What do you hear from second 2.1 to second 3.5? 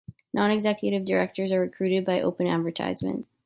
open advertisement.